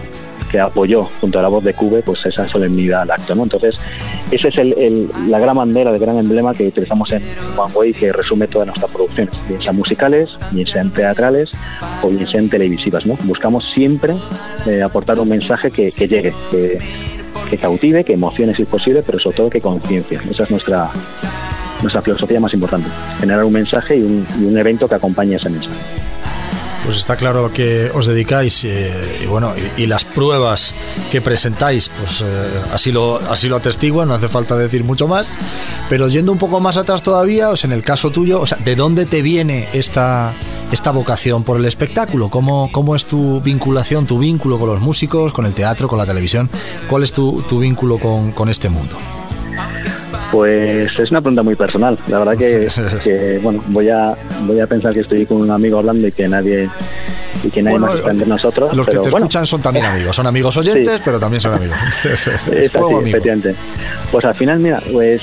que 0.52 0.60
apoyó 0.60 1.04
junto 1.22 1.40
a 1.40 1.42
la 1.42 1.48
voz 1.48 1.64
de 1.64 1.74
Cube 1.74 2.04
pues 2.06 2.26
esa 2.26 2.48
solemnidad 2.48 3.04
al 3.04 3.12
acto. 3.12 3.34
¿no? 3.34 3.44
Entonces, 3.44 3.80
esa 4.32 4.50
es 4.50 4.58
el, 4.58 5.10
la 5.30 5.40
gran 5.40 5.56
bandera, 5.56 5.92
el 5.92 6.00
gran 6.00 6.18
emblema 6.18 6.54
que 6.54 6.68
utilizamos 6.68 7.12
en 7.14 7.24
One 7.58 7.74
Way 7.74 7.94
que 7.94 8.12
resume 8.12 8.48
todas 8.48 8.68
nuestras 8.68 8.92
producciones, 8.92 9.34
bien 9.48 9.62
sean 9.62 9.78
musicales, 9.78 10.30
bien 10.52 10.68
sean 10.68 10.92
teatrales 10.92 11.54
o 12.02 12.10
bien 12.10 12.28
sean 12.28 12.50
televisivas. 12.50 13.06
¿no? 13.06 13.18
Buscamos 13.24 13.72
siempre 13.72 14.16
eh, 14.68 14.82
aportar 14.82 15.18
un 15.20 15.30
mensaje 15.30 15.72
que, 15.72 15.90
llegue, 15.92 16.34
que, 16.52 16.80
que, 17.50 17.58
cautive, 17.58 18.04
que 18.04 18.14
emocione 18.14 18.54
si 18.54 18.64
es 18.64 18.68
posible, 18.68 19.04
pero 19.06 19.20
sobre 19.20 19.38
todo 19.38 19.50
que 19.50 19.62
conciencia. 19.62 20.22
Esa 20.30 20.44
es 20.44 20.52
nuestra, 20.52 20.90
nuestra 21.82 22.02
filosofía 22.02 22.42
más 22.42 22.54
importante, 22.54 22.90
generar 23.20 23.46
un 23.46 23.54
mensaje 23.54 23.96
y 23.96 24.02
un, 24.02 24.28
y 24.40 24.44
un 24.44 24.58
evento 24.58 24.88
que 24.88 24.96
acompañe 24.96 25.36
ese 25.36 25.50
mensaje. 25.50 26.11
Pues 26.84 26.98
está 26.98 27.16
claro 27.16 27.54
que 27.54 27.92
os 27.94 28.08
dedicáis 28.08 28.64
eh, 28.64 29.20
y 29.24 29.26
bueno 29.28 29.54
y, 29.78 29.86
las 29.86 30.04
pruebas 30.04 30.74
que 31.12 31.22
presentáis, 31.22 31.90
pues 31.90 32.22
eh, 32.22 32.50
así 32.74 32.92
lo 32.92 33.20
así 33.30 33.48
lo 33.48 33.58
atestiguan, 33.58 34.08
no 34.08 34.16
hace 34.16 34.28
falta 34.28 34.58
decir 34.58 34.84
mucho 34.84 35.08
más. 35.08 35.36
Pero 35.90 36.08
yendo 36.08 36.32
un 36.32 36.38
poco 36.38 36.60
más 36.60 36.78
atrás 36.78 37.04
todavía, 37.04 37.52
o 37.52 37.56
en 37.62 37.72
el 37.72 37.84
caso 37.84 38.10
tuyo, 38.10 38.44
¿de 38.66 38.76
dónde 38.76 39.06
te 39.06 39.22
viene 39.22 39.68
esta 39.74 40.34
esta 40.72 40.92
vocación 40.92 41.44
por 41.44 41.58
el 41.58 41.66
espectáculo? 41.66 42.30
¿Cómo, 42.30 42.70
cómo 42.72 42.96
es 42.96 43.06
tu 43.06 43.42
vinculación, 43.42 44.08
tu 44.08 44.18
vínculo 44.18 44.58
con 44.58 44.70
los 44.70 44.82
músicos, 44.82 45.34
con 45.34 45.46
el 45.46 45.54
teatro, 45.54 45.88
con 45.88 46.00
la 46.00 46.06
televisión? 46.06 46.50
¿Cuál 46.90 47.04
es 47.04 47.12
tu, 47.12 47.44
tu 47.44 47.60
vínculo 47.60 48.00
con, 48.00 48.32
con 48.32 48.50
este 48.50 48.70
mundo? 48.70 48.98
Pues 50.32 50.98
es 50.98 51.12
una 51.12 51.22
pregunta 51.22 51.44
muy 51.44 51.56
personal. 51.56 51.98
La 52.08 52.20
verdad 52.20 52.38
que, 53.04 53.40
bueno, 53.42 53.64
voy 53.68 53.90
a 53.90 54.16
voy 54.44 54.60
a 54.60 54.68
pensar 54.68 54.94
que 54.94 55.02
estoy 55.02 55.26
con 55.26 55.42
un 55.42 55.52
amigo 55.52 55.80
hablando 55.80 56.08
y 56.08 56.12
que 56.12 56.28
nadie 56.28 56.70
y 57.44 57.50
que 57.50 57.62
nadie 57.62 57.80
más 57.80 57.96
está 57.96 58.12
entre 58.12 58.28
nosotros. 58.28 58.76
Los 58.76 58.88
que 58.88 58.98
te 58.98 59.10
escuchan 59.10 59.46
son 59.46 59.62
también 59.62 59.86
amigos, 59.86 60.16
son 60.16 60.28
amigos 60.28 60.56
oyentes, 60.58 61.02
pero 61.04 61.20
también 61.20 61.42
son 61.42 61.54
amigos. 61.54 61.78
efectivamente. 62.06 63.56
Pues 64.12 64.26
al 64.26 64.34
final, 64.34 64.60
mira, 64.60 64.82
pues 64.92 65.22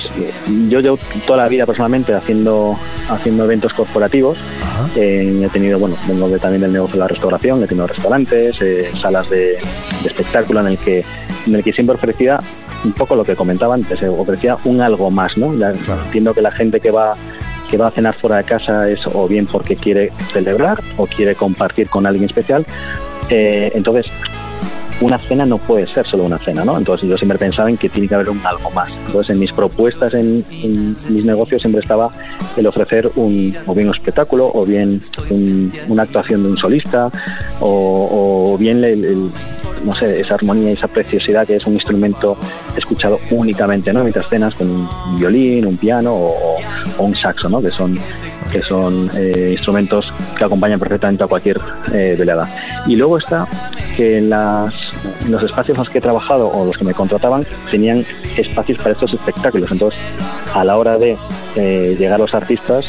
yo 0.68 0.80
llevo 0.80 0.98
toda 1.26 1.42
la 1.42 1.48
vida 1.48 1.66
personalmente 1.66 2.14
haciendo 2.14 2.78
haciendo 3.08 3.44
eventos 3.44 3.72
corporativos. 3.72 4.38
Eh, 4.96 5.42
he 5.44 5.48
tenido, 5.48 5.78
bueno, 5.78 5.96
vengo 6.06 6.28
de, 6.28 6.38
también 6.38 6.62
del 6.62 6.72
negocio 6.72 6.94
de 6.94 7.00
la 7.00 7.08
restauración, 7.08 7.62
he 7.62 7.66
tenido 7.66 7.86
restaurantes, 7.86 8.60
eh, 8.60 8.90
salas 9.00 9.28
de, 9.30 9.58
espectáculo 10.04 10.60
en 10.60 10.68
el 10.68 10.78
que 10.78 11.04
en 11.46 11.54
el 11.54 11.64
que 11.64 11.72
siempre 11.72 11.94
ofrecía 11.94 12.38
un 12.84 12.92
poco 12.92 13.14
lo 13.14 13.24
que 13.24 13.34
comentaba 13.34 13.74
antes, 13.74 14.02
eh, 14.02 14.08
ofrecía 14.08 14.56
un 14.64 14.80
algo 14.80 15.10
más, 15.10 15.36
¿no? 15.36 15.52
Entiendo 15.52 16.34
que 16.34 16.42
la 16.42 16.50
gente 16.50 16.80
que 16.80 16.90
va 16.90 17.14
que 17.68 17.76
va 17.76 17.88
a 17.88 17.90
cenar 17.90 18.14
fuera 18.14 18.38
de 18.38 18.44
casa 18.44 18.88
es 18.88 19.06
o 19.06 19.28
bien 19.28 19.46
porque 19.46 19.76
quiere 19.76 20.10
celebrar 20.32 20.80
o 20.96 21.06
quiere 21.06 21.34
compartir 21.34 21.88
con 21.88 22.06
alguien 22.06 22.24
especial. 22.24 22.64
Eh, 23.28 23.70
entonces, 23.74 24.10
una 25.00 25.18
cena 25.18 25.44
no 25.44 25.58
puede 25.58 25.86
ser 25.86 26.06
solo 26.06 26.24
una 26.24 26.38
cena, 26.38 26.64
¿no? 26.64 26.76
Entonces 26.76 27.08
yo 27.08 27.16
siempre 27.16 27.38
pensaba 27.38 27.70
en 27.70 27.76
que 27.76 27.88
tiene 27.88 28.08
que 28.08 28.14
haber 28.14 28.30
un 28.30 28.40
algo 28.44 28.70
más. 28.70 28.90
Entonces 29.06 29.30
en 29.30 29.38
mis 29.38 29.52
propuestas, 29.52 30.14
en, 30.14 30.44
mis 31.08 31.24
negocios 31.24 31.62
siempre 31.62 31.82
estaba 31.82 32.10
el 32.56 32.66
ofrecer 32.66 33.10
un, 33.14 33.56
o 33.66 33.74
bien 33.74 33.88
un 33.88 33.94
espectáculo, 33.94 34.50
o 34.52 34.64
bien 34.64 35.00
una 35.88 36.02
actuación 36.02 36.42
de 36.42 36.48
un 36.50 36.56
solista, 36.56 37.10
o, 37.60 38.56
bien 38.58 38.82
el 38.82 39.30
no 39.84 39.94
sé, 39.94 40.20
esa 40.20 40.34
armonía 40.34 40.70
y 40.70 40.72
esa 40.72 40.88
preciosidad 40.88 41.46
que 41.46 41.56
es 41.56 41.66
un 41.66 41.74
instrumento 41.74 42.36
escuchado 42.76 43.18
únicamente, 43.30 43.92
¿no? 43.92 44.02
Mientras 44.02 44.28
cenas 44.28 44.54
con 44.54 44.70
un 44.70 44.88
violín, 45.18 45.66
un 45.66 45.76
piano 45.76 46.14
o, 46.14 46.56
un 46.98 47.14
saxo, 47.14 47.48
¿no? 47.48 47.60
Que 47.60 47.70
son 47.70 47.98
que 48.50 48.62
son 48.62 49.10
eh, 49.14 49.50
instrumentos 49.52 50.10
que 50.36 50.44
acompañan 50.44 50.78
perfectamente 50.78 51.22
a 51.22 51.26
cualquier 51.26 51.60
eh, 51.92 52.14
velada. 52.18 52.48
Y 52.86 52.96
luego 52.96 53.18
está 53.18 53.46
que 53.94 54.22
las, 54.22 54.74
los 55.28 55.42
espacios 55.42 55.76
en 55.76 55.84
los 55.84 55.90
que 55.90 55.98
he 55.98 56.00
trabajado 56.00 56.48
o 56.48 56.64
los 56.64 56.78
que 56.78 56.84
me 56.84 56.94
contrataban 56.94 57.44
tenían 57.70 58.06
espacios 58.38 58.78
para 58.78 58.92
estos 58.92 59.12
espectáculos. 59.12 59.70
Entonces, 59.70 60.00
a 60.54 60.64
la 60.64 60.78
hora 60.78 60.96
de 60.96 61.18
eh, 61.56 61.94
llegar 61.98 62.18
los 62.18 62.34
artistas, 62.34 62.86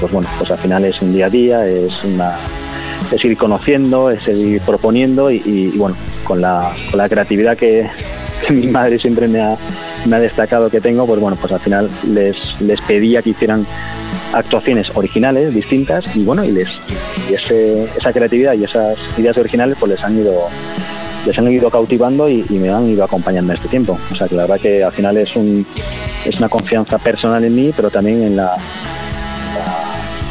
pues 0.00 0.12
bueno, 0.12 0.28
pues 0.38 0.50
al 0.50 0.58
final 0.58 0.84
es 0.84 1.02
un 1.02 1.12
día 1.12 1.26
a 1.26 1.30
día, 1.30 1.66
es 1.66 2.02
una 2.04 2.38
es 3.12 3.24
ir 3.24 3.36
conociendo, 3.36 4.10
es 4.10 4.26
ir 4.28 4.60
proponiendo 4.62 5.30
y, 5.30 5.72
bueno, 5.76 5.96
con 6.24 6.40
la, 6.40 6.72
con 6.90 6.98
la 6.98 7.08
creatividad 7.08 7.56
que, 7.56 7.88
mi 8.50 8.66
madre 8.66 8.98
siempre 8.98 9.26
me 9.26 9.40
ha, 9.40 9.56
me 10.06 10.16
ha 10.16 10.20
destacado 10.20 10.68
que 10.68 10.80
tengo, 10.80 11.06
pues 11.06 11.20
bueno, 11.20 11.36
pues 11.40 11.52
al 11.52 11.60
final 11.60 11.88
les, 12.12 12.60
les 12.60 12.80
pedía 12.82 13.22
que 13.22 13.30
hicieran 13.30 13.66
actuaciones 14.32 14.90
originales, 14.94 15.54
distintas, 15.54 16.04
y 16.16 16.24
bueno, 16.24 16.44
y, 16.44 16.52
les, 16.52 16.68
y 17.30 17.34
ese, 17.34 17.84
esa 17.96 18.12
creatividad 18.12 18.54
y 18.54 18.64
esas 18.64 18.98
ideas 19.16 19.38
originales 19.38 19.76
pues 19.78 19.92
les 19.92 20.04
han 20.04 20.18
ido 20.18 20.48
les 21.26 21.38
han 21.38 21.50
ido 21.50 21.70
cautivando 21.70 22.28
y, 22.28 22.44
me 22.50 22.68
han 22.68 22.88
ido 22.90 23.02
acompañando 23.02 23.52
en 23.52 23.56
este 23.56 23.68
tiempo. 23.68 23.98
O 24.10 24.14
sea 24.14 24.28
que 24.28 24.34
la 24.34 24.42
verdad 24.42 24.60
que 24.60 24.84
al 24.84 24.92
final 24.92 25.16
es 25.16 25.34
un 25.36 25.66
es 26.24 26.38
una 26.38 26.48
confianza 26.48 26.98
personal 26.98 27.44
en 27.44 27.54
mí, 27.54 27.72
pero 27.74 27.90
también 27.90 28.22
en 28.22 28.36
la, 28.36 28.56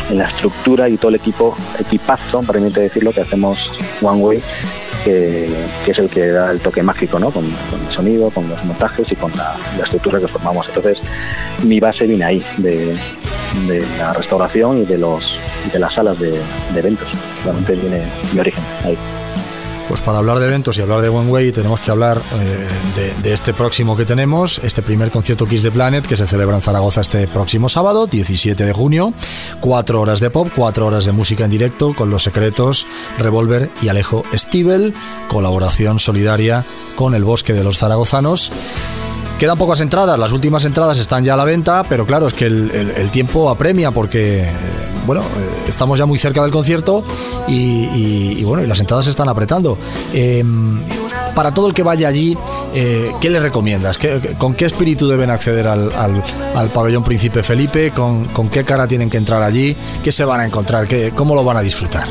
en 0.10 0.18
la 0.18 0.30
estructura 0.30 0.90
y 0.90 0.98
todo 0.98 1.10
el 1.10 1.16
equipo, 1.16 1.56
equipazo, 1.80 2.42
permite 2.42 2.82
decirlo, 2.82 3.12
que 3.12 3.22
hacemos 3.22 3.58
One 4.02 4.22
Way, 4.22 4.44
que, 5.04 5.50
es 5.88 6.00
el 6.00 6.10
que 6.10 6.28
da 6.28 6.52
el 6.52 6.60
toque 6.60 6.84
mágico, 6.84 7.20
¿no? 7.20 7.32
Con, 7.32 7.46
el 7.46 7.94
sonido, 7.96 8.30
con 8.30 8.48
los 8.50 8.64
montajes 8.66 9.12
y 9.12 9.16
con 9.16 9.32
la, 9.36 9.56
estructura 9.84 10.20
que 10.20 10.28
formamos. 10.28 10.68
Entonces, 10.68 11.00
mi 11.64 11.80
base 11.80 12.06
viene 12.06 12.26
ahí, 12.26 12.44
de, 12.58 12.98
de 13.68 13.86
la 13.98 14.14
restauración 14.14 14.80
y 14.84 14.86
de 14.86 14.98
los 14.98 15.40
de 15.72 15.80
las 15.80 15.94
salas 15.94 16.20
de, 16.20 16.32
de 16.32 16.80
eventos. 16.80 17.08
Realmente 17.44 17.76
viene 17.76 18.04
mi 18.34 18.40
origen 18.40 18.64
ahí. 18.84 18.98
Pues 19.88 20.02
para 20.02 20.18
hablar 20.18 20.40
de 20.40 20.48
eventos 20.48 20.78
y 20.78 20.82
hablar 20.82 21.02
de 21.02 21.10
One 21.10 21.30
Way 21.30 21.52
tenemos 21.52 21.80
que 21.80 21.92
hablar 21.92 22.22
eh, 22.34 23.16
de, 23.22 23.34
este 23.34 23.54
próximo 23.54 23.98
que 23.98 24.06
tenemos, 24.06 24.60
este 24.64 24.82
primer 24.82 25.12
concierto 25.12 25.46
Kiss 25.46 25.64
the 25.64 25.72
Planet 25.72 26.06
que 26.06 26.16
se 26.16 26.26
celebra 26.26 26.56
en 26.56 26.62
Zaragoza 26.62 27.02
este 27.02 27.28
próximo 27.28 27.70
sábado, 27.70 28.08
17 28.08 28.66
de 28.66 28.74
junio. 28.74 29.14
Cuatro 29.60 30.02
horas 30.02 30.20
de 30.20 30.30
pop, 30.30 30.50
cuatro 30.56 30.88
horas 30.88 31.06
de 31.06 31.12
música 31.12 31.46
en 31.46 31.52
directo 31.52 31.94
con 31.94 32.10
Los 32.10 32.24
Secretos, 32.24 32.88
Revolver 33.20 33.70
y 33.82 33.90
Alejo 33.90 34.24
Stivel, 34.34 34.94
colaboración 35.28 36.00
solidaria 36.00 36.64
con 36.96 37.14
el 37.14 37.24
Bosque 37.24 37.54
de 37.54 37.64
los 37.64 37.78
Zaragozanos. 37.78 38.52
Quedan 39.40 39.58
pocas 39.58 39.82
entradas, 39.82 40.18
las 40.18 40.32
últimas 40.32 40.64
entradas 40.64 41.00
están 41.00 41.26
ya 41.26 41.34
a 41.34 41.38
la 41.38 41.44
venta, 41.44 41.84
pero 41.84 42.06
claro, 42.06 42.28
es 42.28 42.34
que 42.34 42.46
el, 42.46 43.10
tiempo 43.12 43.50
apremia 43.50 43.92
porque, 43.92 44.44
eh, 44.44 44.52
bueno, 45.06 45.22
eh, 45.22 45.66
estamos 45.68 46.00
ya 46.00 46.06
muy 46.06 46.18
cerca 46.18 46.42
del 46.42 46.52
concierto 46.52 47.04
y, 47.48 48.44
bueno, 48.44 48.64
y 48.64 48.68
las 48.68 48.80
entradas 48.80 49.06
se 49.06 49.12
están 49.12 49.30
apretando. 49.30 49.78
Em, 50.14 50.80
para 51.36 51.54
todo 51.54 51.68
el 51.68 51.74
que 51.74 51.84
vaya 51.84 52.08
allí, 52.08 52.38
eh, 52.76 53.12
¿qué 53.20 53.30
le 53.30 53.40
recomiendas? 53.40 53.98
¿Con 54.38 54.54
qué 54.54 54.66
espíritu 54.66 55.08
deben 55.08 55.30
acceder 55.30 55.68
al, 55.68 55.92
pabellón 56.74 57.04
Príncipe 57.04 57.44
Felipe? 57.44 57.92
¿Con, 57.92 58.50
qué 58.50 58.64
cara 58.64 58.88
tienen 58.88 59.10
que 59.10 59.18
entrar 59.18 59.42
allí? 59.42 59.76
¿Qué 60.04 60.12
se 60.12 60.26
van 60.26 60.42
a 60.42 60.46
encontrar? 60.46 60.88
¿Qué, 60.88 61.12
¿Cómo 61.16 61.36
lo 61.36 61.44
van 61.44 61.58
a 61.58 61.62
disfrutar? 61.62 62.08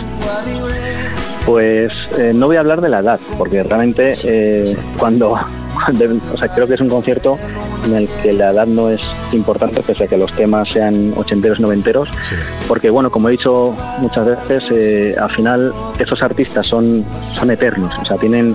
Pues 1.46 1.92
no 2.34 2.46
voy 2.46 2.56
a 2.56 2.60
hablar 2.60 2.80
de 2.80 2.88
la 2.88 3.00
edad, 3.00 3.20
porque 3.36 3.62
realmente 3.62 4.14
cuando 4.98 5.36
o 5.88 6.36
sea, 6.36 6.48
creo 6.48 6.66
que 6.66 6.74
es 6.74 6.80
un 6.80 6.88
concierto 6.88 7.38
en 7.86 7.94
el 7.94 8.08
que 8.22 8.32
la 8.32 8.50
edad 8.50 8.66
no 8.66 8.90
es 8.90 9.00
importante, 9.32 9.82
pese 9.82 10.04
a 10.04 10.06
que 10.06 10.16
los 10.16 10.32
temas 10.32 10.68
sean 10.68 11.12
ochenteros, 11.16 11.60
noventeros, 11.60 12.08
porque 12.68 12.90
bueno, 12.90 13.10
como 13.10 13.28
he 13.28 13.32
dicho 13.32 13.74
muchas 13.98 14.26
veces, 14.26 14.64
eh, 14.70 15.14
al 15.20 15.30
final 15.30 15.72
esos 15.98 16.22
artistas 16.22 16.66
son, 16.66 17.04
son 17.20 17.50
eternos, 17.50 17.92
o 17.98 18.04
sea, 18.04 18.16
tienen 18.16 18.54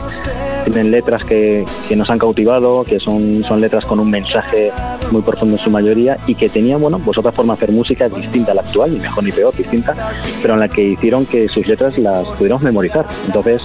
tienen 0.63 0.91
letras 0.91 1.23
que, 1.23 1.63
que, 1.87 1.95
nos 1.95 2.09
han 2.09 2.19
cautivado, 2.19 2.83
que 2.83 2.99
son, 2.99 3.41
son 3.45 3.61
letras 3.61 3.85
con 3.85 4.01
un 4.01 4.09
mensaje 4.09 4.69
muy 5.11 5.21
profundo 5.21 5.55
en 5.55 5.63
su 5.63 5.69
mayoría 5.69 6.17
y 6.27 6.35
que 6.35 6.49
tenían, 6.49 6.81
bueno, 6.81 6.99
pues 6.99 7.17
otra 7.17 7.31
forma 7.31 7.53
de 7.53 7.63
hacer 7.63 7.71
música 7.71 8.09
distinta 8.09 8.51
a 8.51 8.55
la 8.55 8.61
actual, 8.61 8.93
ni 8.93 8.99
mejor 8.99 9.23
ni 9.23 9.31
peor, 9.31 9.55
distinta, 9.55 9.95
pero 10.41 10.55
en 10.55 10.59
la 10.59 10.67
que 10.67 10.83
hicieron 10.83 11.25
que 11.25 11.47
sus 11.47 11.65
letras 11.67 11.97
las 11.97 12.27
pudiéramos 12.29 12.63
memorizar. 12.63 13.05
Entonces, 13.25 13.61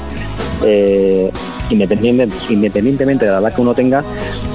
eh, 0.64 1.30
independientemente, 1.70 3.24
de 3.24 3.30
la 3.30 3.38
edad 3.38 3.54
que 3.54 3.60
uno 3.60 3.74
tenga, 3.74 4.04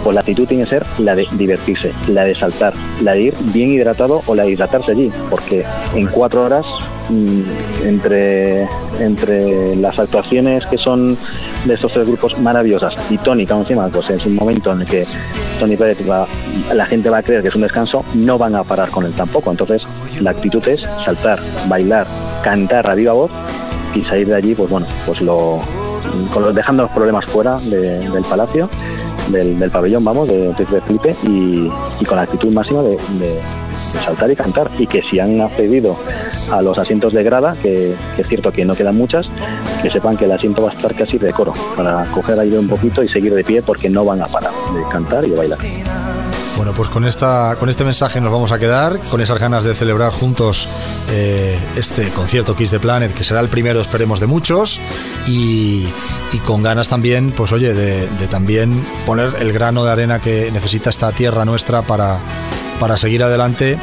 pues 0.03 0.13
la 0.13 0.21
actitud 0.21 0.47
tiene 0.47 0.63
que 0.63 0.69
ser 0.69 0.85
la 0.99 1.15
de 1.15 1.27
divertirse, 1.33 1.91
la 2.07 2.23
de 2.23 2.35
saltar, 2.35 2.73
la 3.01 3.13
de 3.13 3.21
ir 3.23 3.33
bien 3.53 3.71
hidratado 3.71 4.21
o 4.25 4.35
la 4.35 4.43
de 4.43 4.51
hidratarse 4.51 4.91
allí, 4.91 5.11
porque 5.29 5.63
en 5.95 6.07
cuatro 6.07 6.45
horas 6.45 6.65
mm, 7.09 7.41
entre, 7.85 8.67
entre 8.99 9.75
las 9.75 9.99
actuaciones 9.99 10.65
que 10.67 10.77
son 10.77 11.17
de 11.65 11.73
estos 11.73 11.91
tres 11.91 12.07
grupos 12.07 12.37
maravillosas 12.39 12.95
y 13.09 13.17
Tony, 13.17 13.45
que 13.45 13.53
encima 13.53 13.87
pues 13.89 14.09
es 14.09 14.25
un 14.25 14.35
momento 14.35 14.71
en 14.71 14.81
el 14.81 14.87
que 14.87 15.05
Tony 15.59 15.75
Pérez 15.75 15.97
la 16.73 16.85
gente 16.85 17.09
va 17.09 17.17
a 17.17 17.23
creer 17.23 17.41
que 17.41 17.47
es 17.47 17.55
un 17.55 17.61
descanso, 17.61 18.05
no 18.13 18.37
van 18.37 18.55
a 18.55 18.63
parar 18.63 18.89
con 18.89 19.05
él 19.05 19.13
tampoco. 19.13 19.51
Entonces 19.51 19.83
la 20.21 20.31
actitud 20.31 20.65
es 20.67 20.81
saltar, 21.03 21.39
bailar, 21.67 22.05
cantar 22.43 22.87
a 22.87 22.95
viva 22.95 23.13
voz 23.13 23.31
y 23.95 24.01
salir 24.03 24.27
de 24.27 24.35
allí, 24.35 24.53
pues 24.53 24.69
bueno, 24.69 24.85
pues 25.05 25.21
lo, 25.21 25.61
dejando 26.53 26.83
los 26.83 26.91
problemas 26.91 27.25
fuera 27.25 27.57
del 27.59 28.23
palacio, 28.29 28.69
del, 29.29 29.69
pabellón, 29.71 30.03
vamos, 30.03 30.27
de, 30.27 30.53
de 30.53 30.81
Felipe, 30.81 31.15
y, 31.23 31.69
con 32.05 32.17
la 32.17 32.23
actitud 32.23 32.51
máxima 32.51 32.81
de, 32.81 32.97
saltar 33.75 34.31
y 34.31 34.35
cantar. 34.35 34.69
Y 34.77 34.87
que 34.87 35.01
si 35.01 35.19
han 35.19 35.39
accedido 35.41 35.97
a 36.51 36.61
los 36.61 36.77
asientos 36.77 37.13
de 37.13 37.23
grada, 37.23 37.55
que, 37.61 37.93
es 38.17 38.27
cierto 38.27 38.51
que 38.51 38.65
no 38.65 38.75
quedan 38.75 38.95
muchas, 38.95 39.29
que 39.81 39.89
sepan 39.89 40.17
que 40.17 40.25
el 40.25 40.31
asiento 40.31 40.63
va 40.63 40.69
a 40.69 40.73
estar 40.73 40.93
casi 40.95 41.17
de 41.17 41.31
coro, 41.31 41.53
para 41.75 42.05
coger 42.05 42.39
aire 42.39 42.57
un 42.57 42.67
poquito 42.67 43.03
y 43.03 43.09
seguir 43.09 43.33
de 43.33 43.43
pie, 43.43 43.61
porque 43.61 43.89
no 43.89 44.05
van 44.05 44.21
a 44.21 44.27
parar 44.27 44.51
de 44.73 44.83
cantar 44.89 45.25
y 45.25 45.31
de 45.31 45.35
bailar. 45.35 45.59
Bueno, 46.57 46.73
pues 46.73 46.89
con, 46.89 47.05
esta, 47.05 47.55
con 47.59 47.69
este 47.69 47.83
mensaje 47.83 48.19
nos 48.19 48.31
vamos 48.31 48.51
a 48.51 48.57
quedar, 48.57 48.97
con 49.11 49.21
esas 49.21 49.37
ganas 49.37 49.63
de 49.63 49.75
celebrar 49.75 50.11
juntos 50.11 50.67
eh, 51.07 51.57
este 51.75 52.09
concierto 52.09 52.55
Kiss 52.55 52.71
the 52.71 52.79
Planet, 52.79 53.13
que 53.13 53.23
será 53.23 53.41
el 53.41 53.47
primero, 53.47 53.79
esperemos, 53.79 54.19
de 54.19 54.25
muchos, 54.25 54.81
y, 55.27 55.87
con 56.47 56.63
ganas 56.63 56.87
también, 56.87 57.31
pues 57.31 57.51
oye, 57.51 57.75
de, 57.75 58.07
también 58.27 58.83
poner 59.05 59.35
el 59.39 59.53
grano 59.53 59.85
de 59.85 59.91
arena 59.91 60.19
que 60.19 60.51
necesita 60.51 60.89
esta 60.89 61.11
tierra 61.11 61.45
nuestra 61.45 61.83
para, 61.83 62.19
para 62.79 62.97
seguir 62.97 63.21
adelante, 63.21 63.77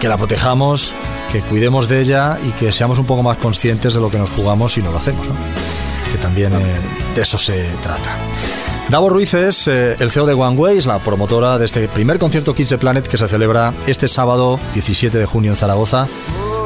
que 0.00 0.08
la 0.08 0.16
protejamos, 0.16 0.94
que 1.30 1.42
cuidemos 1.42 1.86
de 1.88 2.00
ella 2.00 2.38
y 2.42 2.50
que 2.52 2.72
seamos 2.72 2.98
un 2.98 3.04
poco 3.04 3.22
más 3.22 3.36
conscientes 3.36 3.92
de 3.92 4.00
lo 4.00 4.10
que 4.10 4.18
nos 4.18 4.30
jugamos 4.30 4.78
y 4.78 4.82
no 4.82 4.90
lo 4.90 4.98
hacemos, 4.98 5.26
que 6.10 6.16
también 6.16 6.54
eh, 6.54 6.76
de 7.14 7.20
eso 7.20 7.36
se 7.36 7.62
trata. 7.82 8.16
Davo 8.90 9.08
Ruiz 9.08 9.34
es 9.34 9.68
eh, 9.68 9.94
el 10.00 10.10
CEO 10.10 10.26
de 10.26 10.34
One 10.34 10.56
Ways, 10.56 10.84
la 10.84 10.98
promotora 10.98 11.58
de 11.58 11.64
este 11.64 11.86
primer 11.86 12.18
concierto 12.18 12.56
Kids 12.56 12.70
the 12.70 12.78
Planet 12.78 13.06
que 13.06 13.16
se 13.16 13.28
celebra 13.28 13.72
este 13.86 14.08
sábado 14.08 14.58
17 14.74 15.16
de 15.16 15.26
junio 15.26 15.52
en 15.52 15.56
Zaragoza. 15.56 16.08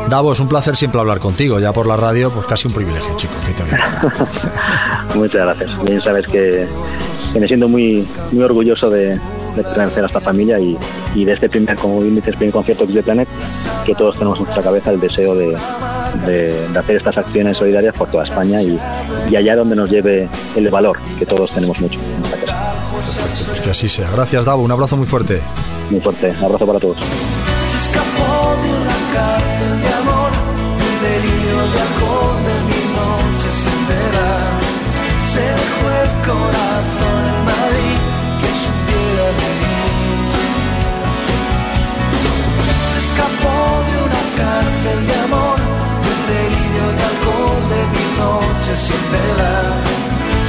Davo, 0.09 0.33
es 0.33 0.40
un 0.40 0.49
placer 0.49 0.75
siempre 0.75 0.99
hablar 1.00 1.19
contigo, 1.19 1.61
ya 1.61 1.75
por 1.75 1.87
la 1.87 1.99
radio, 1.99 2.31
pues 2.31 2.47
casi 2.47 2.66
un 2.66 2.73
privilegio, 2.73 3.14
chicos. 3.16 3.37
Muchas 5.14 5.43
gracias. 5.43 5.85
Bien 5.85 6.00
sabes 6.00 6.26
que, 6.26 6.66
me 7.38 7.47
siento 7.47 7.69
muy, 7.69 8.09
muy 8.33 8.43
orgulloso 8.43 8.88
de, 8.88 9.21
pertenecer 9.54 10.04
a 10.04 10.07
esta 10.07 10.21
familia 10.21 10.59
y, 10.59 10.78
de 11.26 11.33
este 11.33 11.50
primer, 11.50 11.76
como 11.76 12.00
concierto 12.50 12.87
the 12.87 13.02
Planet, 13.02 13.28
que 13.85 13.95
todos 13.95 14.16
tenemos 14.16 14.38
en 14.38 14.45
nuestra 14.45 14.62
cabeza 14.62 14.93
el 14.93 15.00
deseo 15.00 15.35
de, 15.35 15.54
de, 16.26 16.66
hacer 16.76 16.97
estas 16.97 17.19
acciones 17.19 17.57
solidarias 17.57 17.95
por 17.95 18.09
toda 18.11 18.25
España 18.25 18.62
y, 18.62 18.78
allá 19.37 19.57
donde 19.57 19.76
nos 19.76 19.90
lleve 19.90 20.28
el 20.57 20.69
valor 20.69 20.99
que 21.19 21.26
todos 21.26 21.50
tenemos 21.50 21.81
mucho 21.81 21.99
en 22.00 22.25
esta 22.25 22.47
casa. 22.47 22.75
Pues 23.47 23.61
que 23.61 23.71
así 23.71 23.88
sea. 23.88 24.11
Gracias, 24.11 24.45
Davo. 24.45 24.62
Un 24.62 24.71
abrazo 24.71 24.97
muy 24.97 25.07
fuerte. 25.07 25.40
Muy 25.90 26.00
fuerte. 26.00 26.31
Un 26.38 26.45
abrazo 26.45 26.66
para 26.66 26.81
todos. 26.81 26.97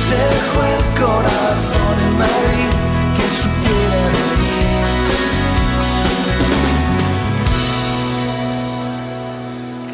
Se 0.07 0.15
dejó 0.15 0.59
el 0.75 0.83
corazón 1.01 1.95
en 2.05 2.13
Madrid, 2.17 2.71
que 3.15 3.25
supiera 3.41 4.07
de 4.15 4.25
mí. 4.41 4.57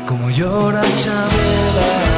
Como 0.06 0.26
llora 0.30 0.84
Chabela. 1.02 2.11